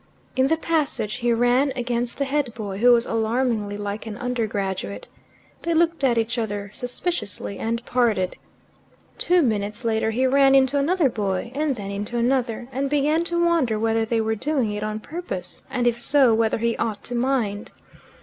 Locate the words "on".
14.81-15.01